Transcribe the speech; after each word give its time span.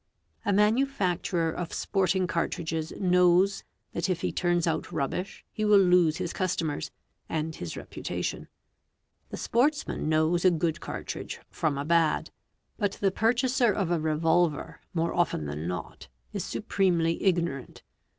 A 0.43 0.51
manufacturer 0.51 1.51
of 1.51 1.71
sporting 1.71 2.25
cartridges 2.25 2.91
know 2.99 3.45
that 3.93 4.09
if 4.09 4.21
he 4.21 4.31
turns 4.31 4.65
out 4.65 4.91
rubbish 4.91 5.45
he 5.51 5.63
will 5.63 5.77
lose 5.77 6.17
his 6.17 6.33
customers 6.33 6.89
and 7.29 7.53
his 7.55 7.75
reputa 7.75 8.25
tion; 8.25 8.47
the 9.29 9.37
sportsman 9.37 10.09
knows 10.09 10.43
a 10.43 10.49
good 10.49 10.79
cartridge 10.81 11.39
from 11.51 11.77
a 11.77 11.85
bad; 11.85 12.31
but 12.77 12.93
the 12.93 13.11
purchas 13.11 13.61
AMMUNITION 13.61 13.75
435 13.75 13.81
of 13.83 13.91
a 13.91 14.03
revolver, 14.03 14.79
more 14.95 15.13
often 15.13 15.45
than 15.45 15.67
not, 15.67 16.07
is 16.33 16.43
supremely 16.43 17.21
ignorant. 17.23 17.83